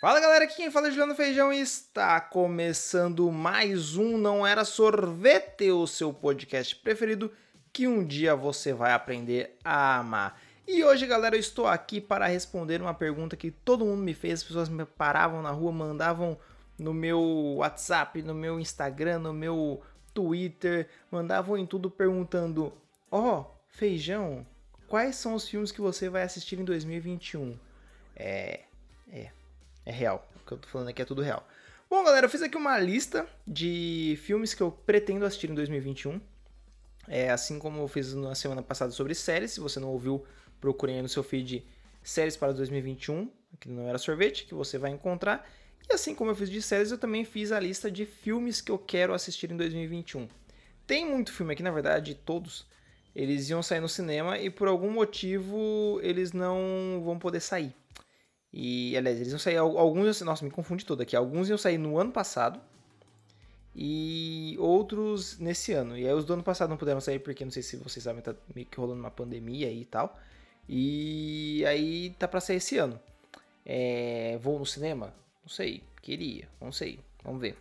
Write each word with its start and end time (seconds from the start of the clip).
Fala 0.00 0.18
galera, 0.18 0.44
aqui 0.44 0.56
quem 0.56 0.70
fala 0.70 0.88
é 0.88 0.90
Juliano 0.90 1.14
Feijão 1.14 1.52
e 1.52 1.60
está 1.60 2.18
começando 2.22 3.30
mais 3.30 3.98
um 3.98 4.16
Não 4.16 4.46
Era 4.46 4.64
Sorvete, 4.64 5.70
o 5.70 5.86
seu 5.86 6.10
podcast 6.10 6.74
preferido 6.76 7.30
que 7.70 7.86
um 7.86 8.02
dia 8.02 8.34
você 8.34 8.72
vai 8.72 8.94
aprender 8.94 9.58
a 9.62 9.98
amar. 9.98 10.40
E 10.66 10.82
hoje, 10.82 11.06
galera, 11.06 11.36
eu 11.36 11.40
estou 11.40 11.66
aqui 11.66 12.00
para 12.00 12.26
responder 12.28 12.80
uma 12.80 12.94
pergunta 12.94 13.36
que 13.36 13.50
todo 13.50 13.84
mundo 13.84 14.02
me 14.02 14.14
fez, 14.14 14.40
as 14.40 14.44
pessoas 14.44 14.70
me 14.70 14.86
paravam 14.86 15.42
na 15.42 15.50
rua, 15.50 15.70
mandavam 15.70 16.38
no 16.78 16.94
meu 16.94 17.20
WhatsApp, 17.58 18.22
no 18.22 18.32
meu 18.32 18.58
Instagram, 18.58 19.18
no 19.18 19.34
meu 19.34 19.82
Twitter, 20.14 20.88
mandavam 21.10 21.58
em 21.58 21.66
tudo 21.66 21.90
perguntando: 21.90 22.72
Ó, 23.10 23.40
oh, 23.40 23.44
Feijão, 23.68 24.46
quais 24.88 25.16
são 25.16 25.34
os 25.34 25.46
filmes 25.46 25.70
que 25.70 25.82
você 25.82 26.08
vai 26.08 26.22
assistir 26.22 26.58
em 26.58 26.64
2021? 26.64 27.54
É. 28.16 28.60
É. 29.12 29.39
É 29.90 29.92
real. 29.92 30.24
O 30.36 30.46
que 30.46 30.52
eu 30.52 30.58
tô 30.58 30.68
falando 30.68 30.86
aqui 30.86 31.02
é 31.02 31.04
tudo 31.04 31.20
real. 31.20 31.44
Bom, 31.90 32.04
galera, 32.04 32.26
eu 32.26 32.30
fiz 32.30 32.40
aqui 32.42 32.56
uma 32.56 32.78
lista 32.78 33.26
de 33.44 34.16
filmes 34.22 34.54
que 34.54 34.62
eu 34.62 34.70
pretendo 34.70 35.24
assistir 35.24 35.50
em 35.50 35.54
2021. 35.54 36.20
É, 37.08 37.28
assim 37.28 37.58
como 37.58 37.80
eu 37.80 37.88
fiz 37.88 38.14
na 38.14 38.36
semana 38.36 38.62
passada 38.62 38.92
sobre 38.92 39.16
séries. 39.16 39.50
Se 39.50 39.58
você 39.58 39.80
não 39.80 39.88
ouviu, 39.88 40.24
procurem 40.60 40.94
aí 40.94 41.02
no 41.02 41.08
seu 41.08 41.24
feed 41.24 41.66
séries 42.04 42.36
para 42.36 42.52
2021, 42.52 43.28
que 43.58 43.68
não 43.68 43.88
era 43.88 43.98
sorvete, 43.98 44.46
que 44.46 44.54
você 44.54 44.78
vai 44.78 44.92
encontrar. 44.92 45.44
E 45.90 45.92
assim 45.92 46.14
como 46.14 46.30
eu 46.30 46.36
fiz 46.36 46.48
de 46.48 46.62
séries, 46.62 46.92
eu 46.92 46.98
também 46.98 47.24
fiz 47.24 47.50
a 47.50 47.58
lista 47.58 47.90
de 47.90 48.06
filmes 48.06 48.60
que 48.60 48.70
eu 48.70 48.78
quero 48.78 49.12
assistir 49.12 49.50
em 49.50 49.56
2021. 49.56 50.28
Tem 50.86 51.04
muito 51.04 51.32
filme 51.32 51.52
aqui, 51.52 51.64
na 51.64 51.72
verdade, 51.72 52.14
todos. 52.14 52.64
Eles 53.12 53.50
iam 53.50 53.60
sair 53.60 53.80
no 53.80 53.88
cinema 53.88 54.38
e 54.38 54.50
por 54.50 54.68
algum 54.68 54.92
motivo 54.92 55.98
eles 56.00 56.30
não 56.30 57.02
vão 57.04 57.18
poder 57.18 57.40
sair. 57.40 57.74
E, 58.52 58.96
aliás, 58.96 59.18
eles 59.18 59.30
iam 59.30 59.38
sair. 59.38 59.56
Alguns. 59.56 60.20
Nossa, 60.22 60.44
me 60.44 60.50
confunde 60.50 60.84
todo 60.84 61.00
aqui. 61.00 61.14
Alguns 61.14 61.48
iam 61.48 61.58
sair 61.58 61.78
no 61.78 61.98
ano 61.98 62.12
passado. 62.12 62.60
E 63.74 64.56
outros 64.58 65.38
nesse 65.38 65.72
ano. 65.72 65.96
E 65.96 66.06
aí 66.06 66.12
os 66.12 66.24
do 66.24 66.32
ano 66.32 66.42
passado 66.42 66.68
não 66.70 66.76
puderam 66.76 67.00
sair 67.00 67.20
porque 67.20 67.44
não 67.44 67.52
sei 67.52 67.62
se 67.62 67.76
vocês 67.76 68.02
sabem, 68.02 68.20
tá 68.20 68.34
meio 68.54 68.66
que 68.66 68.78
rolando 68.78 69.00
uma 69.00 69.10
pandemia 69.10 69.68
aí 69.68 69.82
e 69.82 69.84
tal. 69.84 70.18
E 70.68 71.64
aí 71.66 72.10
tá 72.18 72.26
pra 72.26 72.40
sair 72.40 72.56
esse 72.56 72.78
ano. 72.78 73.00
É, 73.64 74.38
vou 74.42 74.58
no 74.58 74.66
cinema? 74.66 75.14
Não 75.42 75.48
sei. 75.48 75.84
Queria. 76.02 76.48
Não 76.60 76.72
sei. 76.72 76.98
Vamos 77.22 77.40
ver. 77.40 77.56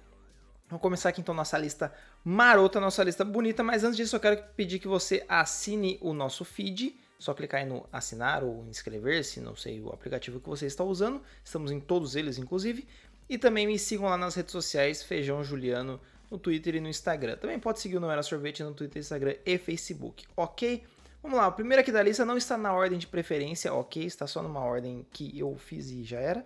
Vamos 0.67 0.81
começar 0.81 1.09
aqui 1.09 1.21
então 1.21 1.33
nossa 1.33 1.57
lista 1.57 1.93
marota, 2.23 2.79
nossa 2.79 3.03
lista 3.03 3.23
bonita. 3.23 3.63
Mas 3.63 3.83
antes 3.83 3.97
disso, 3.97 4.15
eu 4.15 4.19
quero 4.19 4.41
pedir 4.55 4.79
que 4.79 4.87
você 4.87 5.23
assine 5.27 5.97
o 6.01 6.13
nosso 6.13 6.43
feed 6.43 6.95
só 7.19 7.33
clicar 7.33 7.61
aí 7.61 7.67
no 7.67 7.85
assinar 7.91 8.43
ou 8.43 8.65
inscrever-se, 8.69 9.41
não 9.41 9.55
sei 9.55 9.81
o 9.81 9.89
aplicativo 9.89 10.39
que 10.39 10.47
você 10.47 10.65
está 10.65 10.83
usando. 10.85 11.21
Estamos 11.43 11.69
em 11.69 11.79
todos 11.79 12.15
eles, 12.15 12.37
inclusive. 12.37 12.87
E 13.29 13.37
também 13.37 13.67
me 13.67 13.77
sigam 13.77 14.05
lá 14.05 14.17
nas 14.17 14.33
redes 14.35 14.53
sociais, 14.53 15.03
Feijão 15.03 15.43
Juliano, 15.43 15.99
no 16.31 16.39
Twitter 16.39 16.75
e 16.75 16.79
no 16.79 16.87
Instagram. 16.87 17.35
Também 17.35 17.59
pode 17.59 17.81
seguir 17.81 17.97
o 17.97 17.99
Não 17.99 18.09
Era 18.09 18.23
Sorvete 18.23 18.63
no 18.63 18.73
Twitter, 18.73 19.01
Instagram 19.01 19.35
e 19.45 19.57
Facebook, 19.57 20.25
ok? 20.35 20.83
Vamos 21.21 21.37
lá, 21.37 21.49
o 21.49 21.51
primeiro 21.51 21.81
aqui 21.81 21.91
da 21.91 22.01
lista 22.01 22.23
não 22.23 22.37
está 22.37 22.57
na 22.57 22.71
ordem 22.71 22.97
de 22.97 23.05
preferência, 23.05 23.73
ok? 23.73 24.05
Está 24.05 24.25
só 24.25 24.41
numa 24.41 24.61
ordem 24.61 25.05
que 25.11 25.37
eu 25.37 25.53
fiz 25.57 25.91
e 25.91 26.05
já 26.05 26.19
era. 26.19 26.45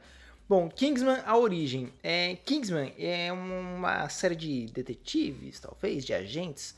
Bom, 0.50 0.68
Kingsman, 0.68 1.22
a 1.24 1.38
origem. 1.38 1.94
É, 2.02 2.36
Kingsman 2.44 2.94
é 2.98 3.32
uma 3.32 4.10
série 4.10 4.36
de 4.36 4.66
detetives, 4.66 5.60
talvez, 5.60 6.04
de 6.04 6.14
agentes 6.14 6.76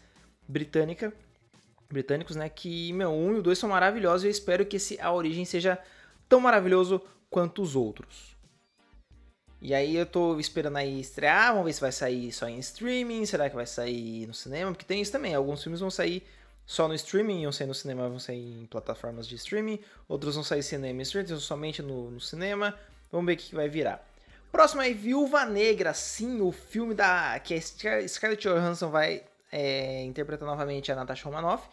britânica 0.48 1.14
britânicos, 1.90 2.36
né? 2.36 2.50
Que, 2.50 2.92
meu, 2.94 3.12
1 3.12 3.36
e 3.36 3.40
o 3.40 3.44
2 3.44 3.58
são 3.58 3.70
maravilhosos 3.70 4.24
e 4.24 4.28
eu 4.28 4.32
espero 4.32 4.66
que 4.66 4.78
esse 4.78 5.00
A 5.00 5.12
Origem 5.12 5.46
seja 5.46 5.78
tão 6.28 6.40
maravilhoso 6.40 7.02
quanto 7.30 7.62
os 7.62 7.76
outros. 7.76 8.36
E 9.62 9.74
aí 9.74 9.96
eu 9.96 10.06
tô 10.06 10.40
esperando 10.40 10.78
aí 10.78 11.00
estrear, 11.00 11.52
vamos 11.52 11.66
ver 11.66 11.74
se 11.74 11.82
vai 11.82 11.92
sair 11.92 12.32
só 12.32 12.48
em 12.48 12.60
streaming, 12.60 13.26
será 13.26 13.50
que 13.50 13.56
vai 13.56 13.66
sair 13.66 14.28
no 14.28 14.34
cinema? 14.34 14.72
Porque 14.72 14.86
tem 14.86 15.02
isso 15.02 15.12
também, 15.12 15.34
alguns 15.34 15.64
filmes 15.64 15.80
vão 15.80 15.90
sair 15.90 16.24
só 16.66 16.88
no 16.88 16.94
streaming, 16.94 17.44
vão 17.44 17.52
sair 17.52 17.68
no 17.68 17.74
cinema, 17.74 18.08
vão 18.10 18.20
sair 18.20 18.62
em 18.62 18.66
plataformas 18.66 19.28
de 19.28 19.36
streaming, 19.36 19.80
outros 20.08 20.36
vão 20.36 20.44
sair 20.44 20.62
cinema 20.62 21.02
e 21.02 21.04
streaming, 21.04 21.40
somente 21.40 21.82
no, 21.82 22.12
no 22.12 22.20
cinema. 22.20 22.78
Vamos 23.12 23.28
ver 23.28 23.34
o 23.34 23.38
que, 23.38 23.50
que 23.50 23.56
vai 23.56 23.70
virar. 23.70 24.06
Próximo 24.52 24.82
aí, 24.82 24.94
Viúva 24.94 25.46
Negra, 25.46 25.94
sim, 25.94 26.42
o 26.42 26.52
filme 26.52 26.94
da 26.94 27.40
que 27.40 27.54
a 27.54 27.62
Scarlett 28.08 28.48
Johansson 28.48 28.90
vai 28.90 29.24
é, 29.56 30.04
interpretar 30.04 30.46
novamente 30.46 30.92
a 30.92 30.96
Natasha 30.96 31.24
Romanoff. 31.24 31.70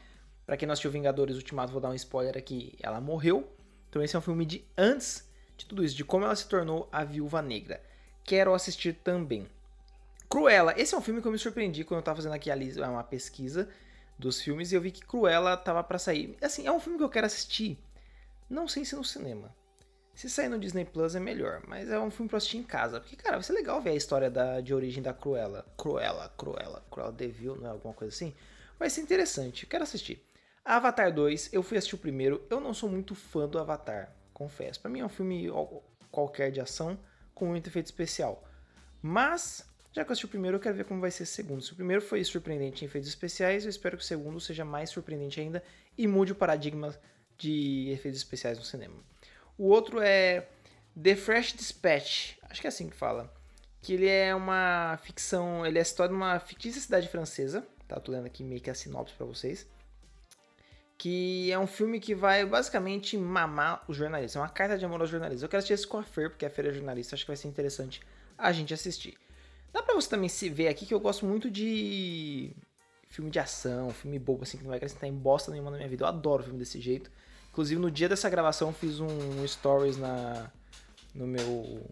Para 0.47 0.57
quem 0.57 0.67
não 0.67 0.73
assistiu 0.73 0.93
Vingadores 0.93 1.35
Ultimato, 1.35 1.73
vou 1.73 1.81
dar 1.81 1.91
um 1.91 1.95
spoiler 1.95 2.39
aqui, 2.39 2.75
ela 2.81 3.01
morreu. 3.01 3.53
Então 3.91 4.01
esse 4.01 4.15
é 4.15 4.19
um 4.21 4.23
filme 4.23 4.47
de 4.47 4.65
antes 4.79 5.29
de 5.57 5.67
tudo 5.67 5.85
isso, 5.85 5.97
de 5.97 6.05
como 6.05 6.25
ela 6.25 6.37
se 6.37 6.47
tornou 6.49 6.89
a 6.93 7.03
Viúva 7.03 7.43
Negra. 7.43 7.83
Quero 8.23 8.55
assistir 8.55 8.93
também. 9.03 9.49
Cruella, 10.29 10.73
esse 10.77 10.95
é 10.95 10.97
um 10.97 11.01
filme 11.03 11.21
que 11.21 11.27
eu 11.27 11.33
me 11.33 11.39
surpreendi 11.39 11.83
quando 11.83 11.99
eu 11.99 12.05
tava 12.05 12.17
fazendo 12.17 12.35
aqui 12.35 12.51
uma 12.79 13.03
pesquisa 13.03 13.69
dos 14.17 14.41
filmes 14.41 14.71
e 14.71 14.77
eu 14.77 14.81
vi 14.81 14.93
que 14.93 15.05
Cruella 15.05 15.57
tava 15.57 15.83
para 15.83 15.99
sair. 15.99 16.37
Assim, 16.41 16.65
é 16.65 16.71
um 16.71 16.79
filme 16.79 16.97
que 16.97 17.05
eu 17.05 17.11
quero 17.11 17.27
assistir. 17.27 17.77
Não 18.49 18.69
sei 18.69 18.85
se 18.85 18.95
no 18.95 19.05
cinema. 19.05 19.53
Se 20.15 20.29
sair 20.29 20.49
no 20.49 20.59
Disney 20.59 20.85
Plus 20.85 21.15
é 21.15 21.21
melhor, 21.21 21.63
mas 21.67 21.89
é 21.89 21.99
um 21.99 22.11
filme 22.11 22.29
pra 22.29 22.37
assistir 22.37 22.59
em 22.59 22.63
casa. 22.63 23.01
Porque, 23.01 23.17
cara, 23.17 23.37
vai 23.37 23.43
ser 23.43 23.55
legal 23.55 23.81
ver 23.81 23.91
a 23.91 23.95
história 23.95 24.31
da, 24.31 24.61
de 24.61 24.75
origem 24.75 25.03
da 25.03 25.15
Cruella. 25.15 25.65
Cruella, 25.77 26.29
Cruella, 26.37 26.85
Cruella 26.91 27.13
Devil, 27.13 27.57
não 27.57 27.67
é 27.67 27.71
alguma 27.71 27.95
coisa 27.95 28.15
assim? 28.15 28.35
Vai 28.79 28.91
ser 28.91 29.01
interessante, 29.01 29.67
quero 29.67 29.85
assistir. 29.85 30.25
Avatar 30.65 31.13
2, 31.13 31.53
eu 31.53 31.63
fui 31.63 31.77
assistir 31.77 31.95
o 31.95 31.99
primeiro, 31.99 32.45
eu 32.49 32.61
não 32.61 32.73
sou 32.73 32.89
muito 32.89 33.15
fã 33.15 33.49
do 33.49 33.59
Avatar, 33.59 34.15
confesso. 34.33 34.81
Para 34.81 34.91
mim 34.91 35.01
é 35.01 35.05
um 35.05 35.09
filme 35.09 35.49
qualquer 36.11 36.53
de 36.53 36.61
ação 36.61 36.99
com 37.35 37.47
muito 37.47 37.69
efeito 37.69 37.87
especial. 37.87 38.45
Mas, 39.01 39.67
já 39.93 40.05
que 40.05 40.11
eu 40.11 40.13
assisti 40.13 40.27
o 40.27 40.29
primeiro, 40.29 40.57
eu 40.57 40.61
quero 40.61 40.77
ver 40.77 40.85
como 40.85 41.01
vai 41.01 41.11
ser 41.11 41.25
o 41.25 41.27
segundo. 41.27 41.63
Se 41.63 41.73
o 41.73 41.77
primeiro 41.77 42.03
foi 42.03 42.23
surpreendente 42.23 42.85
em 42.85 42.87
efeitos 42.87 43.09
especiais, 43.09 43.65
eu 43.65 43.71
espero 43.71 43.97
que 43.97 44.05
o 44.05 44.07
segundo 44.07 44.39
seja 44.39 44.65
mais 44.65 44.91
surpreendente 44.91 45.41
ainda 45.41 45.63
e 45.97 46.07
mude 46.07 46.33
o 46.33 46.37
paradigma 46.37 46.95
de 47.37 47.91
efeitos 47.91 48.21
especiais 48.21 48.59
no 48.59 48.65
cinema. 48.65 49.12
O 49.63 49.69
outro 49.69 50.01
é 50.01 50.49
The 51.01 51.15
Fresh 51.15 51.53
Dispatch, 51.53 52.33
acho 52.51 52.61
que 52.61 52.67
é 52.67 52.69
assim 52.69 52.89
que 52.89 52.97
fala. 52.97 53.33
Que 53.81 53.93
ele 53.93 54.09
é 54.09 54.35
uma 54.35 54.99
ficção, 55.05 55.65
ele 55.65 55.79
é 55.79 55.81
a 55.81 55.83
história 55.83 56.11
de 56.11 56.17
uma 56.17 56.41
fictícia 56.41 56.81
cidade 56.81 57.07
francesa. 57.09 57.65
Tá, 57.87 58.01
tô 58.01 58.11
lendo 58.11 58.27
aqui 58.27 58.43
meio 58.43 58.61
que 58.61 58.69
a 58.69 58.75
sinopse 58.75 59.15
para 59.15 59.25
vocês 59.25 59.65
que 60.99 61.51
é 61.51 61.59
um 61.59 61.67
filme 61.67 61.99
que 61.99 62.15
vai 62.15 62.47
basicamente 62.47 63.17
mamar 63.17 63.85
os 63.89 63.97
jornalistas. 63.97 64.37
É 64.37 64.39
uma 64.39 64.49
carta 64.49 64.79
de 64.79 64.85
amor 64.85 65.01
aos 65.01 65.11
jornalistas. 65.11 65.43
Eu 65.43 65.49
quero 65.49 65.59
assistir 65.59 65.75
esse 65.75 65.87
com 65.87 65.99
a 65.99 66.03
Fer, 66.05 66.31
porque 66.31 66.47
a 66.47 66.51
Fer 66.51 66.67
é 66.67 66.73
jornalista, 66.73 67.17
acho 67.17 67.25
que 67.25 67.31
vai 67.31 67.37
ser 67.37 67.49
interessante 67.49 68.01
a 68.39 68.53
gente 68.53 68.73
assistir. 68.73 69.19
Dá 69.73 69.83
pra 69.83 69.97
você 69.97 70.09
também 70.09 70.29
se 70.29 70.49
ver 70.49 70.69
aqui 70.69 70.87
que 70.87 70.95
eu 70.95 71.01
gosto 71.01 71.27
muito 71.27 71.51
de 71.51 72.55
filme 73.09 73.33
de 73.33 73.41
ação, 73.41 73.91
filme 73.91 74.17
bobo, 74.17 74.45
assim, 74.45 74.57
que 74.57 74.63
não 74.63 74.69
vai 74.69 74.77
acrescentar 74.77 75.09
em 75.09 75.13
bosta 75.13 75.51
nenhuma 75.51 75.73
na 75.73 75.77
minha 75.77 75.89
vida. 75.89 76.05
Eu 76.05 76.09
adoro 76.09 76.45
filme 76.45 76.59
desse 76.61 76.81
jeito. 76.81 77.11
Inclusive, 77.53 77.81
no 77.81 77.91
dia 77.91 78.09
dessa 78.09 78.29
gravação, 78.29 78.73
fiz 78.73 78.99
um 78.99 79.47
stories 79.47 79.97
na, 79.97 80.51
no 81.15 81.27
meu 81.27 81.87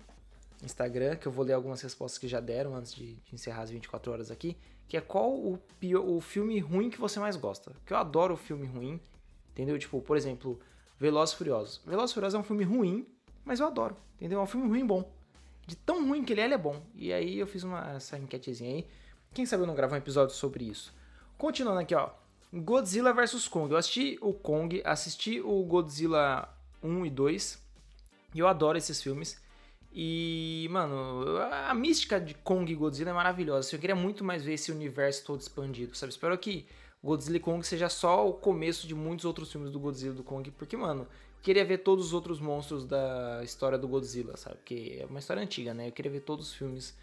Instagram, 0.65 1.17
que 1.17 1.29
eu 1.29 1.33
vou 1.33 1.45
ler 1.45 1.53
algumas 1.53 1.81
respostas 1.81 2.19
que 2.19 2.27
já 2.27 2.41
deram 2.41 2.75
antes 2.75 2.93
de, 2.95 3.15
de 3.15 3.35
encerrar 3.35 3.63
as 3.63 3.71
24 3.71 4.11
horas 4.11 4.31
aqui 4.31 4.57
que 4.91 4.97
é 4.97 5.01
qual 5.01 5.31
o, 5.31 5.57
o 6.05 6.21
filme 6.21 6.59
ruim 6.59 6.91
que 6.91 7.01
você 7.01 7.21
mais 7.21 7.37
gosta. 7.37 7.71
Que 7.87 7.93
eu 7.93 7.97
adoro 7.97 8.37
filme 8.37 8.67
ruim, 8.67 9.01
entendeu? 9.53 9.79
Tipo, 9.79 10.03
por 10.03 10.17
exemplo, 10.17 10.59
Velozes 10.99 11.33
Furiosos. 11.33 11.81
Velozes 11.87 12.13
Furiosos 12.13 12.35
é 12.35 12.39
um 12.41 12.43
filme 12.43 12.65
ruim, 12.65 13.07
mas 13.45 13.61
eu 13.61 13.69
adoro, 13.69 13.97
entendeu? 14.17 14.41
É 14.41 14.43
um 14.43 14.49
filme 14.49 14.67
ruim 14.67 14.85
bom. 14.85 15.09
De 15.65 15.77
tão 15.77 16.09
ruim 16.09 16.25
que 16.25 16.33
ele 16.33 16.41
é, 16.41 16.45
ele 16.47 16.55
é 16.55 16.59
bom. 16.59 16.83
E 16.97 17.13
aí 17.13 17.39
eu 17.39 17.47
fiz 17.47 17.63
uma, 17.63 17.93
essa 17.93 18.19
enquetezinha 18.19 18.69
aí. 18.69 18.87
Quem 19.33 19.47
sabe 19.47 19.63
eu 19.63 19.67
não 19.69 19.77
gravo 19.77 19.95
um 19.95 19.97
episódio 19.97 20.35
sobre 20.35 20.65
isso. 20.65 20.93
Continuando 21.39 21.79
aqui, 21.79 21.95
ó. 21.95 22.11
Godzilla 22.53 23.13
vs 23.13 23.47
Kong. 23.49 23.71
Eu 23.71 23.79
assisti 23.79 24.19
o 24.21 24.33
Kong, 24.33 24.83
assisti 24.85 25.41
o 25.41 25.63
Godzilla 25.65 26.49
1 26.83 27.07
e 27.07 27.11
2. 27.11 27.63
E 28.35 28.39
eu 28.39 28.49
adoro 28.49 28.77
esses 28.77 29.03
filmes. 29.03 29.41
E, 29.93 30.69
mano, 30.71 31.25
a 31.69 31.75
mística 31.75 32.21
de 32.21 32.35
Kong 32.35 32.71
e 32.71 32.75
Godzilla 32.75 33.11
é 33.11 33.15
maravilhosa. 33.15 33.61
Assim, 33.61 33.77
eu 33.77 33.81
queria 33.81 33.97
muito 33.97 34.25
mais 34.25 34.45
ver 34.45 34.55
esse 34.55 34.71
universo 34.71 35.25
todo 35.25 35.41
expandido, 35.41 35.97
sabe? 35.97 36.13
Espero 36.13 36.37
que 36.39 36.67
Godzilla 37.03 37.39
e 37.39 37.41
Kong 37.41 37.67
seja 37.67 37.89
só 37.89 38.29
o 38.29 38.35
começo 38.35 38.87
de 38.87 38.95
muitos 38.95 39.25
outros 39.25 39.51
filmes 39.51 39.71
do 39.71 39.81
Godzilla 39.81 40.15
e 40.15 40.17
do 40.17 40.23
Kong, 40.23 40.51
porque, 40.53 40.77
mano, 40.77 41.03
eu 41.03 41.43
queria 41.43 41.65
ver 41.65 41.79
todos 41.79 42.07
os 42.07 42.13
outros 42.13 42.39
monstros 42.39 42.85
da 42.85 43.41
história 43.43 43.79
do 43.79 43.89
Godzilla, 43.89 44.37
sabe? 44.37 44.57
Porque 44.57 44.99
é 45.01 45.07
uma 45.07 45.19
história 45.19 45.43
antiga, 45.43 45.75
né? 45.75 45.89
Eu 45.89 45.93
queria 45.93 46.11
ver 46.11 46.21
todos 46.21 46.49
os 46.49 46.55
filmes 46.55 46.97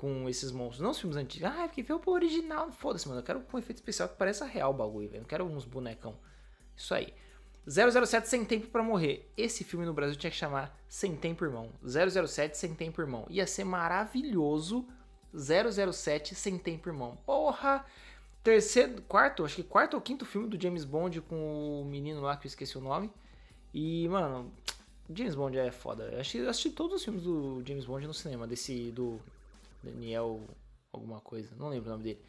com 0.00 0.26
esses 0.30 0.50
monstros. 0.50 0.80
Não 0.80 0.92
os 0.92 0.98
filmes 0.98 1.18
antigos. 1.18 1.46
Ah, 1.46 1.66
porque 1.66 1.82
veio 1.82 2.00
o 2.04 2.10
original. 2.10 2.72
Foda-se, 2.72 3.06
mano. 3.06 3.20
Eu 3.20 3.24
quero 3.24 3.40
com 3.40 3.58
um 3.58 3.60
efeito 3.60 3.76
especial 3.76 4.08
que 4.08 4.16
pareça 4.16 4.46
real 4.46 4.70
o 4.70 4.74
bagulho, 4.74 5.10
velho. 5.10 5.20
Não 5.20 5.28
quero 5.28 5.44
uns 5.44 5.66
bonecão. 5.66 6.16
Isso 6.74 6.94
aí. 6.94 7.12
007 7.68 8.26
Sem 8.26 8.42
Tempo 8.42 8.68
para 8.68 8.82
Morrer. 8.82 9.30
Esse 9.36 9.62
filme 9.62 9.84
no 9.84 9.92
Brasil 9.92 10.16
tinha 10.16 10.30
que 10.30 10.36
chamar 10.38 10.74
Sem 10.88 11.14
Tempo 11.14 11.44
Irmão. 11.44 11.70
007 11.84 12.56
Sem 12.56 12.74
Tempo 12.74 13.02
Irmão. 13.02 13.26
Ia 13.28 13.46
ser 13.46 13.64
maravilhoso 13.64 14.88
007 15.34 16.34
Sem 16.34 16.56
Tempo 16.56 16.88
Irmão. 16.88 17.18
Porra! 17.26 17.84
Terceiro, 18.42 19.02
quarto, 19.02 19.44
acho 19.44 19.56
que 19.56 19.62
quarto 19.62 19.94
ou 19.94 20.00
quinto 20.00 20.24
filme 20.24 20.48
do 20.48 20.58
James 20.58 20.86
Bond 20.86 21.20
com 21.20 21.82
o 21.82 21.84
menino 21.84 22.22
lá 22.22 22.38
que 22.38 22.46
eu 22.46 22.48
esqueci 22.48 22.78
o 22.78 22.80
nome. 22.80 23.10
E, 23.74 24.08
mano, 24.08 24.50
James 25.14 25.34
Bond 25.34 25.58
é 25.58 25.70
foda. 25.70 26.04
Eu 26.04 26.20
assisti, 26.20 26.38
eu 26.38 26.48
assisti 26.48 26.70
todos 26.70 26.96
os 26.96 27.04
filmes 27.04 27.22
do 27.22 27.62
James 27.66 27.84
Bond 27.84 28.06
no 28.06 28.14
cinema, 28.14 28.46
desse 28.46 28.90
do 28.92 29.20
Daniel 29.82 30.40
alguma 30.92 31.20
coisa, 31.20 31.54
não 31.56 31.68
lembro 31.68 31.88
o 31.88 31.92
nome 31.92 32.04
dele. 32.04 32.20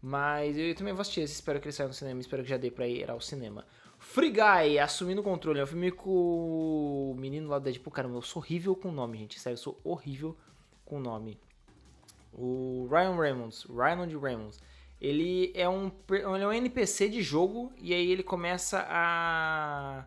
Mas 0.00 0.56
eu 0.58 0.74
também 0.74 0.92
vou 0.92 1.00
assistir 1.00 1.22
esse, 1.22 1.34
espero 1.34 1.60
que 1.60 1.66
ele 1.66 1.72
saia 1.72 1.88
no 1.88 1.94
cinema, 1.94 2.20
espero 2.20 2.42
que 2.42 2.48
já 2.48 2.56
dê 2.56 2.70
pra 2.70 2.86
ir 2.86 3.10
ao 3.10 3.20
cinema. 3.20 3.64
Free 3.98 4.30
Guy, 4.30 4.78
assumindo 4.78 5.22
o 5.22 5.24
controle, 5.24 5.60
é 5.60 5.64
um 5.64 5.66
filme 5.66 5.90
com 5.90 6.10
o 6.10 7.14
menino 7.16 7.48
lá 7.48 7.58
do 7.58 7.64
Deadpool. 7.64 7.92
Caramba, 7.92 8.16
eu 8.16 8.22
sou 8.22 8.42
horrível 8.42 8.76
com 8.76 8.90
o 8.90 8.92
nome, 8.92 9.18
gente, 9.18 9.40
sério, 9.40 9.54
eu 9.54 9.62
sou 9.62 9.80
horrível 9.82 10.36
com 10.84 10.98
o 10.98 11.00
nome. 11.00 11.40
O 12.32 12.86
Ryan 12.90 13.16
Reynolds, 13.16 13.64
Ryan 13.64 14.20
Reynolds, 14.20 14.60
ele 15.00 15.52
é 15.54 15.68
um, 15.68 15.90
ele 16.10 16.42
é 16.42 16.46
um 16.46 16.52
NPC 16.52 17.08
de 17.08 17.22
jogo 17.22 17.72
e 17.78 17.94
aí 17.94 18.10
ele 18.10 18.22
começa 18.22 18.84
a 18.88 20.04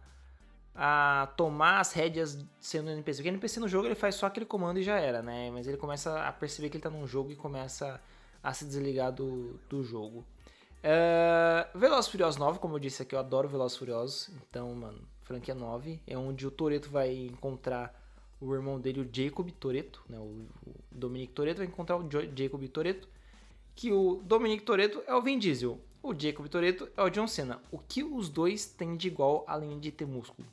a 0.78 1.28
tomar 1.36 1.80
as 1.80 1.92
rédeas 1.92 2.38
sendo 2.60 2.92
NPC. 2.92 3.18
Porque 3.18 3.30
NPC 3.30 3.60
no 3.60 3.68
jogo 3.68 3.88
ele 3.88 3.96
faz 3.96 4.14
só 4.14 4.28
aquele 4.28 4.46
comando 4.46 4.80
e 4.80 4.84
já 4.84 5.00
era, 5.00 5.24
né? 5.24 5.50
Mas 5.52 5.68
ele 5.68 5.78
começa 5.78 6.22
a 6.22 6.32
perceber 6.32 6.70
que 6.70 6.78
ele 6.78 6.84
tá 6.84 6.90
num 6.90 7.08
jogo 7.08 7.32
e 7.32 7.36
começa 7.36 8.00
a 8.44 8.54
se 8.54 8.64
desligar 8.64 9.12
do, 9.12 9.60
do 9.68 9.84
jogo. 9.84 10.24
Uh, 10.84 11.78
Velozes 11.78 12.10
Furiosos 12.12 12.38
9, 12.38 12.60
como 12.60 12.76
eu 12.76 12.80
disse 12.80 13.02
aqui, 13.02 13.16
eu 13.16 13.20
adoro 13.20 13.50
Velozes 13.50 13.76
Furiosos. 13.76 14.30
Então, 14.48 14.74
mano, 14.76 15.02
franquia 15.24 15.56
9 15.56 16.00
é 16.06 16.16
onde 16.16 16.46
o 16.46 16.52
Toreto 16.52 16.92
vai 16.92 17.12
encontrar 17.26 18.00
o 18.40 18.54
irmão 18.54 18.80
dele, 18.80 19.02
o 19.02 19.10
Jacob 19.12 19.50
Toreto, 19.50 20.04
né? 20.08 20.20
O, 20.20 20.46
o 20.68 20.76
Dominic 20.92 21.34
Toreto 21.34 21.58
vai 21.58 21.66
encontrar 21.66 21.98
o 21.98 22.04
jo 22.04 22.20
Jacob 22.36 22.64
Toreto, 22.68 23.10
que 23.76 23.92
o 23.92 24.22
Dominic 24.24 24.64
Toreto 24.64 25.02
é 25.08 25.16
o 25.16 25.22
Vin 25.24 25.40
Diesel, 25.40 25.82
o 26.04 26.14
Jacob 26.14 26.48
Toreto 26.48 26.88
é 26.96 27.02
o 27.02 27.10
John 27.10 27.28
Cena. 27.28 27.60
O 27.72 27.80
que 27.80 28.04
os 28.04 28.30
dois 28.30 28.68
têm 28.68 28.96
de 28.96 29.08
igual 29.08 29.44
além 29.48 29.80
de 29.80 29.92
ter 29.92 30.06
músculo? 30.06 30.48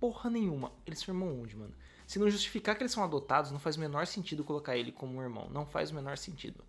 Porra 0.00 0.30
nenhuma. 0.30 0.72
Eles 0.86 0.98
são 0.98 1.14
irmão 1.14 1.40
onde, 1.40 1.54
mano? 1.54 1.74
Se 2.06 2.18
não 2.18 2.28
justificar 2.28 2.74
que 2.74 2.82
eles 2.82 2.92
são 2.92 3.04
adotados, 3.04 3.52
não 3.52 3.60
faz 3.60 3.76
o 3.76 3.80
menor 3.80 4.06
sentido 4.06 4.42
colocar 4.42 4.76
ele 4.76 4.90
como 4.90 5.18
um 5.18 5.22
irmão. 5.22 5.48
Não 5.50 5.64
faz 5.64 5.92
o 5.92 5.94
menor 5.94 6.18
sentido. 6.18 6.64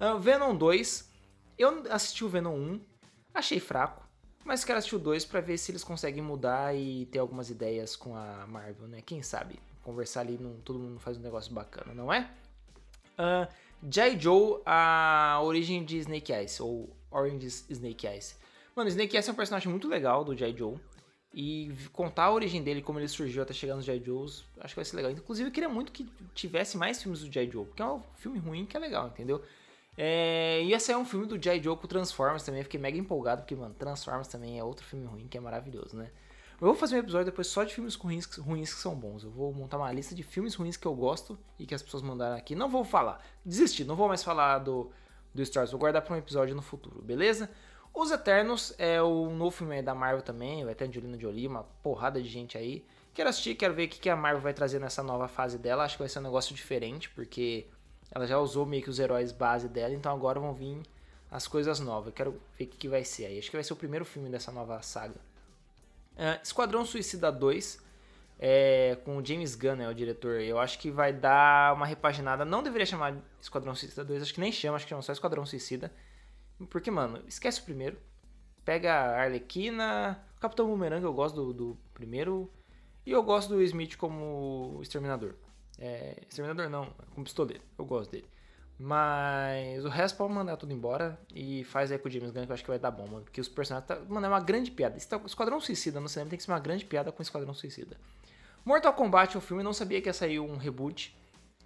Uh, 0.00 0.18
Venom 0.20 0.54
2. 0.54 1.10
Eu 1.58 1.82
assisti 1.90 2.24
o 2.24 2.28
Venom 2.28 2.54
1. 2.54 2.80
Achei 3.34 3.58
fraco. 3.58 4.06
Mas 4.44 4.64
quero 4.64 4.78
assistir 4.78 4.94
o 4.94 5.00
2 5.00 5.24
pra 5.24 5.40
ver 5.40 5.58
se 5.58 5.72
eles 5.72 5.82
conseguem 5.82 6.22
mudar 6.22 6.72
e 6.76 7.06
ter 7.06 7.18
algumas 7.18 7.50
ideias 7.50 7.96
com 7.96 8.14
a 8.14 8.46
Marvel, 8.46 8.86
né? 8.86 9.02
Quem 9.04 9.20
sabe? 9.20 9.58
Conversar 9.82 10.20
ali, 10.20 10.38
não, 10.38 10.54
todo 10.60 10.78
mundo 10.78 11.00
faz 11.00 11.16
um 11.16 11.20
negócio 11.20 11.52
bacana, 11.52 11.92
não 11.92 12.12
é? 12.12 12.30
Uh, 13.18 13.52
J. 13.82 14.16
Joe, 14.20 14.60
a 14.64 15.40
origem 15.42 15.84
de 15.84 15.98
Snake 15.98 16.32
Eyes, 16.32 16.60
ou 16.60 16.96
Orange 17.10 17.46
Snake 17.68 18.06
Eyes. 18.06 18.38
Mano, 18.76 18.88
Snake 18.88 19.16
Eyes 19.16 19.28
é 19.28 19.32
um 19.32 19.34
personagem 19.34 19.68
muito 19.68 19.88
legal 19.88 20.24
do 20.24 20.34
J. 20.34 20.56
Joe. 20.56 20.76
E 21.38 21.70
contar 21.92 22.24
a 22.24 22.32
origem 22.32 22.62
dele, 22.62 22.80
como 22.80 22.98
ele 22.98 23.08
surgiu 23.08 23.42
até 23.42 23.52
chegar 23.52 23.76
nos 23.76 23.84
G.I. 23.84 24.02
Joes, 24.02 24.42
acho 24.58 24.72
que 24.72 24.76
vai 24.76 24.84
ser 24.86 24.96
legal. 24.96 25.12
Inclusive, 25.12 25.50
eu 25.50 25.52
queria 25.52 25.68
muito 25.68 25.92
que 25.92 26.08
tivesse 26.34 26.78
mais 26.78 27.02
filmes 27.02 27.20
do 27.20 27.30
G.I. 27.30 27.50
Joe, 27.50 27.66
porque 27.66 27.82
é 27.82 27.86
um 27.86 28.00
filme 28.14 28.38
ruim 28.38 28.64
que 28.64 28.74
é 28.74 28.80
legal, 28.80 29.08
entendeu? 29.08 29.42
É, 29.98 30.62
ia 30.62 30.80
ser 30.80 30.96
um 30.96 31.04
filme 31.04 31.26
do 31.26 31.40
G.I. 31.40 31.62
Joe 31.62 31.76
com 31.76 31.86
Transformers 31.86 32.42
também, 32.42 32.60
eu 32.60 32.64
fiquei 32.64 32.80
mega 32.80 32.96
empolgado, 32.96 33.42
porque, 33.42 33.54
mano, 33.54 33.74
Transformers 33.74 34.28
também 34.28 34.58
é 34.58 34.64
outro 34.64 34.82
filme 34.86 35.04
ruim 35.04 35.28
que 35.28 35.36
é 35.36 35.40
maravilhoso, 35.40 35.94
né? 35.94 36.10
Eu 36.58 36.68
vou 36.68 36.74
fazer 36.74 36.96
um 36.96 37.00
episódio 37.00 37.26
depois 37.26 37.48
só 37.48 37.64
de 37.64 37.74
filmes 37.74 37.96
ruins, 37.96 38.24
ruins 38.36 38.72
que 38.72 38.80
são 38.80 38.94
bons. 38.94 39.22
Eu 39.22 39.30
vou 39.30 39.52
montar 39.52 39.76
uma 39.76 39.92
lista 39.92 40.14
de 40.14 40.22
filmes 40.22 40.54
ruins 40.54 40.78
que 40.78 40.86
eu 40.86 40.94
gosto 40.94 41.38
e 41.58 41.66
que 41.66 41.74
as 41.74 41.82
pessoas 41.82 42.02
mandaram 42.02 42.34
aqui. 42.34 42.54
Não 42.54 42.70
vou 42.70 42.82
falar, 42.82 43.22
desisti, 43.44 43.84
não 43.84 43.94
vou 43.94 44.08
mais 44.08 44.22
falar 44.22 44.60
do, 44.60 44.90
do 45.34 45.44
Star 45.44 45.64
Wars, 45.64 45.70
vou 45.70 45.78
guardar 45.78 46.00
para 46.00 46.14
um 46.14 46.18
episódio 46.18 46.54
no 46.54 46.62
futuro, 46.62 47.02
beleza? 47.02 47.50
Os 47.98 48.10
Eternos 48.10 48.74
é 48.76 49.00
o 49.00 49.30
novo 49.30 49.50
filme 49.50 49.80
da 49.80 49.94
Marvel 49.94 50.20
também, 50.20 50.62
vai 50.66 50.74
ter 50.74 50.84
Angelina 50.84 51.18
Jolie, 51.18 51.46
uma 51.46 51.62
porrada 51.82 52.20
de 52.20 52.28
gente 52.28 52.58
aí. 52.58 52.84
Quero 53.14 53.30
assistir, 53.30 53.54
quero 53.54 53.72
ver 53.72 53.86
o 53.86 53.88
que 53.88 54.10
a 54.10 54.14
Marvel 54.14 54.42
vai 54.42 54.52
trazer 54.52 54.78
nessa 54.78 55.02
nova 55.02 55.26
fase 55.28 55.56
dela. 55.56 55.82
Acho 55.82 55.96
que 55.96 56.02
vai 56.02 56.08
ser 56.10 56.18
um 56.18 56.22
negócio 56.22 56.54
diferente, 56.54 57.08
porque 57.08 57.66
ela 58.10 58.26
já 58.26 58.38
usou 58.38 58.66
meio 58.66 58.82
que 58.82 58.90
os 58.90 58.98
heróis 58.98 59.32
base 59.32 59.66
dela, 59.66 59.94
então 59.94 60.12
agora 60.12 60.38
vão 60.38 60.52
vir 60.52 60.82
as 61.30 61.48
coisas 61.48 61.80
novas. 61.80 62.12
Quero 62.12 62.38
ver 62.58 62.64
o 62.64 62.66
que 62.66 62.86
vai 62.86 63.02
ser 63.02 63.24
aí. 63.24 63.38
Acho 63.38 63.48
que 63.48 63.56
vai 63.56 63.64
ser 63.64 63.72
o 63.72 63.76
primeiro 63.76 64.04
filme 64.04 64.28
dessa 64.28 64.52
nova 64.52 64.82
saga. 64.82 65.16
Uh, 66.16 66.38
Esquadrão 66.42 66.84
Suicida 66.84 67.32
2, 67.32 67.82
é, 68.38 68.98
com 69.06 69.16
o 69.16 69.24
James 69.24 69.54
Gunn, 69.54 69.80
é 69.80 69.88
o 69.88 69.94
diretor. 69.94 70.42
Eu 70.42 70.58
acho 70.58 70.78
que 70.78 70.90
vai 70.90 71.14
dar 71.14 71.72
uma 71.72 71.86
repaginada. 71.86 72.44
Não 72.44 72.62
deveria 72.62 72.84
chamar 72.84 73.16
Esquadrão 73.40 73.74
Suicida 73.74 74.04
2, 74.04 74.20
acho 74.20 74.34
que 74.34 74.40
nem 74.40 74.52
chama, 74.52 74.76
acho 74.76 74.84
que 74.84 74.90
chama 74.90 75.00
só 75.00 75.12
Esquadrão 75.12 75.46
Suicida. 75.46 75.90
Porque, 76.70 76.90
mano, 76.90 77.22
esquece 77.26 77.60
o 77.60 77.64
primeiro. 77.64 77.98
Pega 78.64 78.92
a 78.92 79.22
Arlequina. 79.22 80.22
O 80.36 80.40
Capitão 80.40 80.66
Boomerang 80.66 81.04
eu 81.04 81.12
gosto 81.12 81.36
do, 81.36 81.52
do 81.52 81.78
primeiro. 81.92 82.50
E 83.04 83.12
eu 83.12 83.22
gosto 83.22 83.50
do 83.54 83.62
Smith 83.62 83.96
como 83.96 84.78
Exterminador. 84.82 85.34
É, 85.78 86.22
exterminador 86.28 86.68
não, 86.70 86.90
como 87.14 87.24
pistoleiro. 87.24 87.62
Eu 87.78 87.84
gosto 87.84 88.10
dele. 88.10 88.26
Mas 88.78 89.84
o 89.84 89.88
resto 89.88 90.16
pode 90.18 90.32
mandar 90.32 90.56
tudo 90.56 90.72
embora 90.72 91.18
e 91.34 91.64
faz 91.64 91.90
aí 91.90 91.98
com 91.98 92.08
o 92.08 92.10
James 92.10 92.30
Gunn 92.30 92.44
que 92.44 92.50
eu 92.50 92.54
acho 92.54 92.62
que 92.62 92.68
vai 92.68 92.78
dar 92.78 92.90
bom, 92.90 93.06
mano. 93.06 93.24
Porque 93.24 93.40
os 93.40 93.48
personagens. 93.48 93.88
Tá, 93.88 93.98
mano, 94.08 94.26
é 94.26 94.28
uma 94.28 94.40
grande 94.40 94.70
piada. 94.70 94.98
Tá, 94.98 95.20
Esquadrão 95.24 95.60
Suicida 95.60 96.00
no 96.00 96.08
cinema 96.08 96.30
tem 96.30 96.36
que 96.36 96.44
ser 96.44 96.50
uma 96.50 96.58
grande 96.58 96.84
piada 96.84 97.12
com 97.12 97.22
Esquadrão 97.22 97.54
Suicida. 97.54 97.96
Mortal 98.64 98.92
Kombat, 98.92 99.38
o 99.38 99.40
filme, 99.40 99.62
não 99.62 99.72
sabia 99.72 100.02
que 100.02 100.08
ia 100.08 100.12
sair 100.12 100.40
um 100.40 100.56
reboot. 100.56 101.16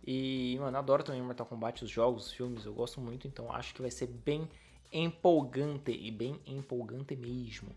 E, 0.06 0.56
mano, 0.60 0.76
adoro 0.76 1.02
também 1.02 1.22
Mortal 1.22 1.46
Kombat, 1.46 1.84
os 1.84 1.90
jogos, 1.90 2.26
os 2.26 2.32
filmes, 2.32 2.64
eu 2.64 2.72
gosto 2.72 3.00
muito, 3.00 3.26
então 3.26 3.52
acho 3.52 3.74
que 3.74 3.82
vai 3.82 3.90
ser 3.90 4.06
bem 4.06 4.48
empolgante 4.92 5.92
e 5.92 6.10
bem 6.10 6.40
empolgante 6.46 7.16
mesmo. 7.16 7.70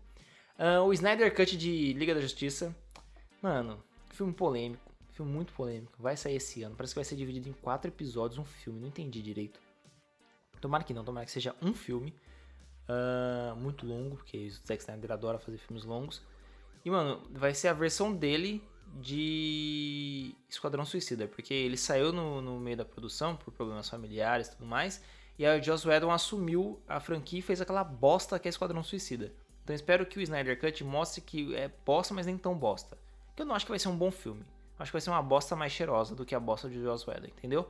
Uh, 0.58 0.82
o 0.84 0.92
Snyder 0.92 1.34
Cut 1.34 1.56
de 1.56 1.92
Liga 1.92 2.14
da 2.14 2.20
Justiça, 2.20 2.74
mano, 3.42 3.82
filme 4.10 4.32
polêmico, 4.32 4.92
filme 5.12 5.30
muito 5.30 5.52
polêmico, 5.52 5.92
vai 5.98 6.16
sair 6.16 6.36
esse 6.36 6.62
ano. 6.62 6.76
Parece 6.76 6.94
que 6.94 6.98
vai 6.98 7.04
ser 7.04 7.16
dividido 7.16 7.48
em 7.48 7.52
quatro 7.52 7.90
episódios, 7.90 8.38
um 8.38 8.44
filme, 8.44 8.80
não 8.80 8.88
entendi 8.88 9.20
direito. 9.22 9.60
Tomara 10.60 10.84
que 10.84 10.94
não, 10.94 11.04
tomara 11.04 11.26
que 11.26 11.32
seja 11.32 11.54
um 11.60 11.74
filme 11.74 12.14
uh, 12.88 13.56
muito 13.56 13.86
longo, 13.86 14.16
porque 14.16 14.46
o 14.46 14.50
Zack 14.50 14.80
Snyder 14.80 15.12
adora 15.12 15.38
fazer 15.38 15.58
filmes 15.58 15.84
longos. 15.84 16.22
E 16.84 16.90
mano, 16.90 17.22
vai 17.30 17.54
ser 17.54 17.68
a 17.68 17.72
versão 17.72 18.14
dele 18.14 18.62
de 19.00 20.34
Esquadrão 20.48 20.84
Suicida, 20.84 21.26
porque 21.26 21.52
ele 21.52 21.76
saiu 21.76 22.12
no, 22.12 22.40
no 22.40 22.60
meio 22.60 22.76
da 22.76 22.84
produção 22.84 23.36
por 23.36 23.52
problemas 23.52 23.88
familiares 23.88 24.48
e 24.48 24.50
tudo 24.52 24.66
mais. 24.66 25.02
E 25.38 25.44
aí 25.44 25.58
o 25.58 25.62
Joss 25.62 25.86
Whedon 25.86 26.10
assumiu 26.10 26.80
a 26.88 27.00
franquia 27.00 27.40
e 27.40 27.42
fez 27.42 27.60
aquela 27.60 27.82
bosta 27.82 28.38
que 28.38 28.48
é 28.48 28.50
Esquadrão 28.50 28.82
Suicida. 28.82 29.32
Então 29.62 29.74
espero 29.74 30.06
que 30.06 30.18
o 30.18 30.22
Snyder 30.22 30.60
Cut 30.60 30.84
mostre 30.84 31.20
que 31.20 31.54
é 31.56 31.70
bosta, 31.84 32.14
mas 32.14 32.26
nem 32.26 32.38
tão 32.38 32.54
bosta. 32.56 32.96
Que 33.34 33.42
eu 33.42 33.46
não 33.46 33.54
acho 33.54 33.64
que 33.64 33.72
vai 33.72 33.78
ser 33.78 33.88
um 33.88 33.96
bom 33.96 34.10
filme. 34.10 34.44
Acho 34.78 34.90
que 34.90 34.94
vai 34.94 35.00
ser 35.00 35.10
uma 35.10 35.22
bosta 35.22 35.56
mais 35.56 35.72
cheirosa 35.72 36.14
do 36.14 36.24
que 36.24 36.34
a 36.34 36.40
bosta 36.40 36.68
de 36.68 36.80
Joss 36.80 37.08
Whedon, 37.08 37.26
entendeu? 37.26 37.68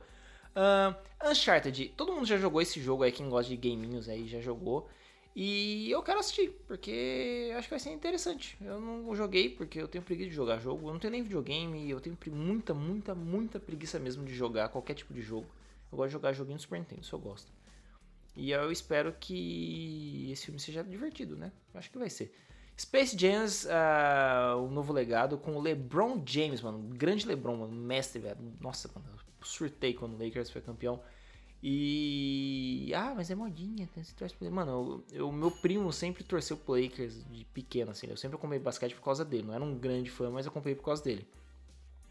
Uh, 0.55 0.95
Uncharted, 1.29 1.93
todo 1.97 2.13
mundo 2.13 2.25
já 2.25 2.37
jogou 2.37 2.61
esse 2.61 2.81
jogo 2.81 3.03
aí, 3.03 3.11
quem 3.11 3.29
gosta 3.29 3.49
de 3.49 3.57
gaminhos 3.57 4.07
aí 4.07 4.27
já 4.27 4.39
jogou. 4.39 4.87
E 5.35 5.91
eu 5.91 6.01
quero 6.01 6.19
assistir, 6.19 6.49
porque 6.65 7.51
acho 7.57 7.67
que 7.67 7.73
vai 7.73 7.79
ser 7.79 7.91
interessante. 7.91 8.57
Eu 8.61 8.79
não 8.79 9.13
joguei 9.13 9.49
porque 9.49 9.81
eu 9.81 9.87
tenho 9.87 10.01
preguiça 10.03 10.29
de 10.29 10.35
jogar 10.35 10.59
jogo. 10.59 10.87
Eu 10.87 10.93
não 10.93 10.99
tenho 10.99 11.11
nem 11.11 11.23
videogame, 11.23 11.89
eu 11.89 11.99
tenho 11.99 12.17
muita, 12.31 12.73
muita, 12.73 13.13
muita 13.13 13.59
preguiça 13.59 13.99
mesmo 13.99 14.23
de 14.23 14.33
jogar 14.33 14.69
qualquer 14.69 14.93
tipo 14.93 15.13
de 15.13 15.21
jogo. 15.21 15.45
Eu 15.95 15.97
gosto 15.97 16.09
de 16.09 16.13
jogar 16.13 16.33
joguinho 16.33 16.57
do 16.57 16.61
Super 16.61 16.79
Nintendo, 16.79 17.01
isso 17.01 17.15
eu 17.15 17.19
gosto. 17.19 17.49
E 18.35 18.51
eu 18.51 18.69
espero 18.69 19.13
que 19.17 20.29
esse 20.29 20.45
filme 20.45 20.59
seja 20.59 20.83
divertido, 20.83 21.37
né? 21.37 21.53
Acho 21.73 21.89
que 21.89 21.97
vai 21.97 22.09
ser. 22.09 22.35
Space 22.77 23.17
Jams, 23.17 23.65
uh, 23.65 24.61
o 24.61 24.69
novo 24.69 24.91
legado 24.91 25.37
com 25.37 25.55
o 25.55 25.61
LeBron 25.61 26.21
James, 26.25 26.61
mano. 26.61 26.79
Grande 26.93 27.25
LeBron, 27.25 27.55
mano. 27.55 27.73
Mestre, 27.73 28.19
velho. 28.19 28.37
Nossa, 28.59 28.91
mano. 28.93 29.07
Eu 29.09 29.45
surtei 29.45 29.93
quando 29.93 30.15
o 30.15 30.21
Lakers 30.21 30.49
foi 30.49 30.61
campeão. 30.61 31.01
E. 31.63 32.91
Ah, 32.93 33.13
mas 33.15 33.31
é 33.31 33.35
modinha. 33.35 33.89
Mano, 34.51 35.05
o 35.13 35.31
meu 35.31 35.49
primo 35.49 35.93
sempre 35.93 36.25
torceu 36.25 36.57
pro 36.57 36.75
Lakers 36.75 37.23
de 37.31 37.45
pequeno, 37.45 37.91
assim. 37.91 38.07
Eu 38.07 38.17
sempre 38.17 38.35
acompanhei 38.35 38.61
basquete 38.61 38.95
por 38.95 39.03
causa 39.03 39.23
dele. 39.23 39.43
Não 39.43 39.53
era 39.53 39.63
um 39.63 39.79
grande 39.79 40.11
fã, 40.11 40.29
mas 40.29 40.45
eu 40.45 40.49
acompanhei 40.49 40.75
por 40.75 40.83
causa 40.83 41.01
dele. 41.01 41.25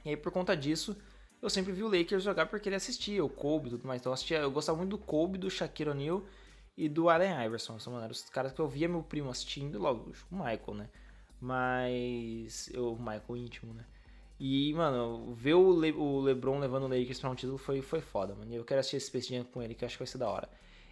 E 0.07 0.09
aí, 0.09 0.17
por 0.17 0.33
conta 0.33 0.57
disso, 0.57 0.97
eu 1.43 1.51
sempre 1.51 1.73
vi 1.73 1.83
o 1.83 1.89
Lakers 1.89 2.23
jogar 2.23 2.47
porque 2.47 2.69
ele 2.69 2.77
assistia, 2.77 3.25
o 3.25 3.29
Kobe 3.29 3.69
e 3.69 3.71
tudo 3.71 3.87
mais. 3.87 4.01
Então 4.01 4.11
eu, 4.11 4.15
assistia, 4.15 4.39
eu 4.39 4.51
gostava 4.51 4.79
muito 4.79 4.91
do 4.91 4.99
Kobe, 4.99 5.39
do 5.39 5.51
Shaquille 5.51 5.91
O'Neal 5.91 6.23
e 6.77 6.89
do 6.89 7.09
Allen 7.09 7.45
Iverson. 7.45 7.79
São 7.79 7.95
os 8.09 8.29
caras 8.31 8.53
que 8.53 8.61
eu 8.61 8.69
via 8.69 8.89
meu 8.89 9.03
primo 9.03 9.31
assistindo, 9.31 9.79
logo, 9.79 10.13
o 10.31 10.37
Michael, 10.37 10.75
né? 10.75 10.89
Mas. 11.41 12.71
Eu, 12.73 12.95
o 12.95 12.99
Michael 12.99 13.37
íntimo, 13.37 13.75
né? 13.75 13.85
E, 14.39 14.73
mano, 14.75 15.33
ver 15.35 15.55
o, 15.55 15.73
Le, 15.79 15.93
o 15.93 16.21
LeBron 16.21 16.59
levando 16.59 16.85
o 16.85 16.89
Lakers 16.89 17.21
pra 17.21 17.31
um 17.31 17.35
título 17.35 17.57
foi, 17.57 17.81
foi 17.83 18.01
foda, 18.01 18.35
mano. 18.35 18.53
Eu 18.53 18.65
quero 18.65 18.81
assistir 18.81 18.97
esse 18.97 19.07
Space 19.07 19.29
Jam 19.29 19.45
com 19.45 19.63
ele, 19.63 19.75
que 19.75 19.85
eu 19.85 19.87
acho 19.87 19.97
que 19.97 20.03
vai 20.03 20.07
ser 20.07 20.19
da 20.19 20.29
hora. 20.29 20.49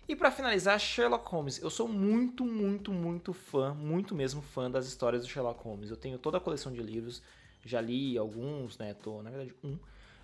E 0.08 0.16
para 0.16 0.30
finalizar, 0.30 0.78
Sherlock 0.78 1.28
Holmes. 1.28 1.60
Eu 1.60 1.70
sou 1.70 1.88
muito, 1.88 2.44
muito, 2.44 2.92
muito 2.92 3.32
fã, 3.32 3.74
muito 3.74 4.14
mesmo 4.14 4.42
fã 4.42 4.70
das 4.70 4.86
histórias 4.86 5.22
do 5.22 5.28
Sherlock 5.28 5.62
Holmes. 5.62 5.90
Eu 5.90 5.96
tenho 5.96 6.18
toda 6.18 6.38
a 6.38 6.40
coleção 6.40 6.72
de 6.72 6.82
livros, 6.82 7.22
já 7.64 7.80
li 7.80 8.18
alguns, 8.18 8.78
né? 8.78 8.94
Tô, 8.94 9.22
na 9.22 9.30
verdade, 9.30 9.54
um. 9.62 9.78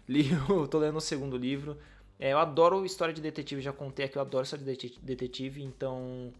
Li, 0.09 0.31
tô 0.71 0.79
lendo 0.79 0.97
o 0.97 1.01
segundo 1.01 1.37
livro. 1.37 1.77
É, 2.19 2.33
eu 2.33 2.39
adoro 2.39 2.85
história 2.85 3.15
de 3.15 3.21
detetive, 3.21 3.61
já 3.61 3.73
contei 3.73 4.07
aqui, 4.07 4.17
eu 4.17 4.23
adoro 4.23 4.43
história 4.43 4.65
de 4.65 4.99
detetive, 5.03 5.63
então. 5.63 6.33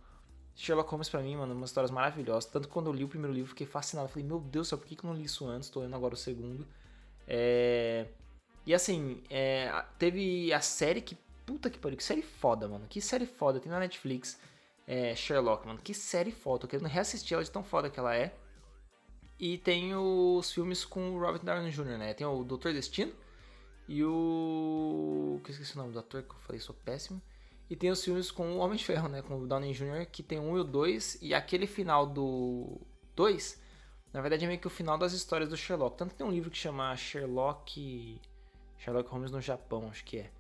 Sherlock 0.57 0.91
Holmes 0.91 1.09
pra 1.09 1.23
mim, 1.23 1.37
mano, 1.37 1.55
umas 1.55 1.71
histórias 1.71 1.91
maravilhosas. 1.91 2.47
Tanto 2.47 2.67
que 2.67 2.75
quando 2.75 2.89
eu 2.89 2.93
li 2.93 3.05
o 3.05 3.09
primeiro 3.09 3.33
livro, 3.33 3.51
fiquei 3.51 3.67
fascinado. 3.67 4.09
Falei, 4.09 4.27
meu 4.27 4.41
Deus 4.41 4.67
do 4.67 4.71
céu, 4.71 4.79
por 4.79 4.89
que 4.89 4.99
eu 4.99 5.09
não 5.09 5.15
li 5.15 5.25
isso 5.25 5.47
antes? 5.47 5.71
Tô 5.71 5.81
lendo 5.81 5.95
agora 5.95 6.15
o 6.15 6.17
segundo. 6.17 6.67
É... 7.29 8.07
E 8.67 8.75
assim, 8.75 9.23
é... 9.31 9.71
teve 9.99 10.53
a 10.53 10.61
série 10.61 11.01
que. 11.01 11.17
Puta 11.47 11.71
que 11.71 11.79
pariu, 11.79 11.97
que 11.97 12.03
série 12.03 12.23
foda, 12.23 12.67
mano. 12.67 12.87
Que 12.89 13.01
série 13.01 13.25
foda. 13.25 13.61
Tem 13.61 13.71
na 13.71 13.79
Netflix. 13.79 14.41
É... 14.85 15.15
Sherlock, 15.15 15.65
mano. 15.65 15.79
Que 15.79 15.95
série 15.95 16.33
foda. 16.33 16.63
Tô 16.63 16.67
querendo 16.67 16.89
reassistir 16.89 17.35
ela 17.35 17.45
de 17.45 17.51
tão 17.53 17.63
foda 17.63 17.89
que 17.89 18.01
ela 18.01 18.17
é. 18.17 18.35
E 19.39 19.59
tem 19.59 19.95
os 19.95 20.51
filmes 20.51 20.85
com 20.85 21.15
o 21.15 21.21
Robert 21.21 21.45
Downey 21.45 21.71
Jr., 21.71 21.99
né? 21.99 22.15
Tem 22.15 22.27
o 22.27 22.43
Doutor 22.43 22.73
Destino 22.73 23.13
e 23.89 24.05
o. 24.05 25.41
Que 25.43 25.51
esqueci 25.51 25.75
o 25.75 25.79
nome 25.79 25.93
do 25.93 25.99
ator 25.99 26.23
que 26.23 26.31
eu 26.31 26.39
falei, 26.41 26.61
sou 26.61 26.75
péssimo. 26.85 27.23
E 27.71 27.77
tem 27.77 27.91
os 27.91 28.05
filmes 28.05 28.31
com 28.31 28.53
o 28.53 28.59
Homem 28.59 28.77
de 28.77 28.85
Ferro, 28.85 29.09
né? 29.09 29.23
Com 29.23 29.41
o 29.41 29.47
Downey 29.47 29.73
Jr., 29.73 30.07
que 30.11 30.23
tem 30.23 30.39
um 30.39 30.57
e 30.57 30.61
o 30.61 30.65
dois. 30.65 31.19
E 31.23 31.35
aquele 31.35 31.67
final 31.67 32.07
do 32.07 32.81
2, 33.15 33.61
na 34.13 34.21
verdade 34.21 34.45
é 34.45 34.49
meio 34.49 34.61
que 34.61 34.67
o 34.67 34.71
final 34.71 34.97
das 34.97 35.13
histórias 35.13 35.49
do 35.49 35.57
Sherlock. 35.57 35.97
Tanto 35.97 36.11
que 36.11 36.17
tem 36.17 36.27
um 36.27 36.31
livro 36.31 36.51
que 36.51 36.57
chama 36.57 36.95
Sherlock. 36.97 38.21
Sherlock 38.79 39.11
Holmes 39.11 39.31
no 39.31 39.41
Japão, 39.41 39.89
acho 39.91 40.05
que 40.05 40.19
é. 40.19 40.31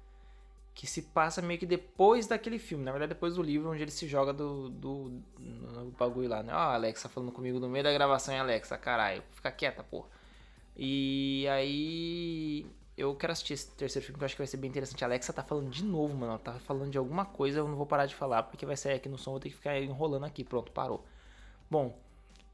Que 0.75 0.87
se 0.87 1.02
passa 1.02 1.43
meio 1.43 1.59
que 1.59 1.67
depois 1.67 2.26
daquele 2.26 2.59
filme. 2.59 2.85
Na 2.85 2.93
verdade, 2.93 3.11
depois 3.14 3.35
do 3.35 3.43
livro, 3.43 3.71
onde 3.71 3.83
ele 3.83 3.90
se 3.90 4.07
joga 4.07 4.33
do, 4.33 4.71
do, 4.71 5.23
bagulho 5.99 6.28
lá, 6.28 6.43
né? 6.43 6.52
Ó, 6.55 6.57
oh, 6.57 6.75
Alexa 6.75 7.09
falando 7.09 7.33
comigo 7.33 7.59
no 7.59 7.69
meio 7.69 7.83
da 7.83 7.93
gravação, 7.93 8.33
hein, 8.33 8.40
Alexa? 8.40 8.78
Caralho, 8.78 9.23
fica 9.33 9.50
quieta, 9.50 9.83
porra. 9.83 10.09
E 10.76 11.47
aí 11.49 12.64
eu 12.99 13.14
quero 13.14 13.33
assistir 13.33 13.55
esse 13.55 13.71
terceiro 13.71 14.05
filme 14.05 14.19
que 14.19 14.25
eu 14.25 14.26
acho 14.26 14.35
que 14.35 14.40
vai 14.40 14.47
ser 14.47 14.57
bem 14.57 14.69
interessante. 14.69 15.05
A 15.05 15.07
Alexa 15.07 15.33
tá 15.33 15.43
falando 15.43 15.71
de 15.71 15.85
novo, 15.85 16.14
mano. 16.14 16.33
Ela 16.33 16.38
tá 16.38 16.55
falando 16.55 16.90
de 16.90 16.99
alguma 16.99 17.25
coisa, 17.25 17.61
eu 17.61 17.69
não 17.69 17.76
vou 17.76 17.87
parar 17.87 18.07
de 18.07 18.14
falar, 18.14 18.43
porque 18.43 18.67
vai 18.67 18.76
sair 18.76 18.95
aqui 18.95 19.09
no 19.09 19.17
som, 19.17 19.31
vou 19.31 19.40
ter 19.40 19.50
que 19.50 19.55
ficar 19.55 19.81
enrolando 19.81 20.25
aqui. 20.25 20.43
Pronto, 20.43 20.73
parou. 20.73 21.05
Bom, 21.71 21.97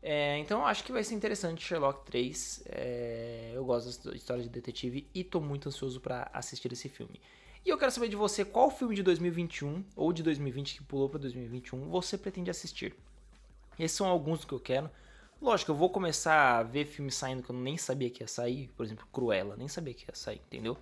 é, 0.03 0.37
então 0.37 0.61
eu 0.61 0.67
acho 0.67 0.85
que 0.85 0.93
vai 0.93 1.03
ser 1.03 1.15
interessante 1.15 1.65
Sherlock 1.65 2.05
3. 2.05 2.65
É, 2.67 3.53
eu 3.55 3.65
gosto 3.65 4.11
da 4.11 4.15
história 4.15 4.43
de 4.43 4.51
detetive 4.51 5.09
e 5.15 5.25
tô 5.25 5.41
muito 5.41 5.71
ansioso 5.71 5.99
para 5.99 6.31
assistir 6.31 6.71
esse 6.71 6.91
filme. 6.91 7.19
E 7.65 7.71
eu 7.71 7.79
quero 7.79 7.91
saber 7.91 8.09
de 8.09 8.17
você 8.17 8.45
qual 8.45 8.71
filme 8.71 8.95
de 8.95 9.03
2021 9.03 9.83
ou 9.97 10.13
de 10.13 10.23
2020 10.23 10.75
que 10.75 10.83
pulou 10.83 11.09
para 11.09 11.21
2021 11.21 11.89
você 11.89 12.19
pretende 12.19 12.51
assistir. 12.51 12.95
Esses 13.79 13.97
são 13.97 14.07
alguns 14.07 14.45
que 14.45 14.53
eu 14.53 14.61
quero. 14.61 14.91
Lógico, 15.41 15.73
eu 15.73 15.75
vou 15.75 15.91
começar 15.91 16.59
a 16.59 16.62
ver 16.62 16.87
filmes 16.87 17.14
saindo 17.14 17.43
que 17.43 17.50
eu 17.50 17.57
nem 17.57 17.76
sabia 17.76 18.11
que 18.11 18.23
ia 18.23 18.29
sair. 18.29 18.69
Por 18.76 18.85
exemplo, 18.85 19.07
Cruella, 19.12 19.57
nem 19.57 19.69
sabia 19.69 19.93
que 19.93 20.05
ia 20.05 20.14
sair, 20.14 20.41
entendeu? 20.47 20.76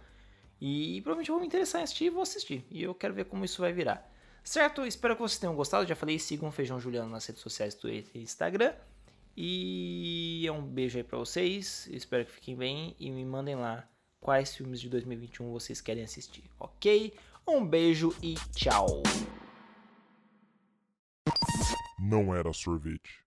E 0.60 1.00
provavelmente 1.02 1.28
eu 1.30 1.34
vou 1.34 1.40
me 1.40 1.46
interessar 1.46 1.80
em 1.80 1.84
assistir 1.84 2.04
e 2.04 2.10
vou 2.10 2.22
assistir. 2.22 2.64
E 2.70 2.82
eu 2.82 2.94
quero 2.94 3.12
ver 3.14 3.24
como 3.24 3.44
isso 3.44 3.60
vai 3.60 3.72
virar. 3.72 4.08
Certo? 4.44 4.84
Espero 4.86 5.16
que 5.16 5.22
vocês 5.22 5.38
tenham 5.38 5.54
gostado. 5.54 5.86
Já 5.86 5.96
falei, 5.96 6.18
sigam 6.18 6.52
Feijão 6.52 6.78
Juliano 6.78 7.10
nas 7.10 7.26
redes 7.26 7.42
sociais, 7.42 7.74
Twitter 7.74 8.10
e 8.14 8.22
Instagram. 8.22 8.72
E 9.36 10.46
um 10.52 10.62
beijo 10.62 10.98
aí 10.98 11.04
pra 11.04 11.18
vocês. 11.18 11.88
Espero 11.90 12.24
que 12.24 12.32
fiquem 12.32 12.54
bem. 12.56 12.94
E 13.00 13.10
me 13.10 13.24
mandem 13.24 13.56
lá 13.56 13.88
quais 14.20 14.54
filmes 14.54 14.80
de 14.80 14.88
2021 14.88 15.50
vocês 15.50 15.80
querem 15.80 16.04
assistir, 16.04 16.44
ok? 16.58 17.12
Um 17.46 17.66
beijo 17.66 18.14
e 18.22 18.34
tchau! 18.54 19.02
Não 21.98 22.34
era 22.34 22.52
sorvete. 22.52 23.24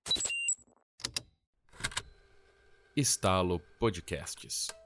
Estalo 2.97 3.59
Podcasts. 3.77 4.84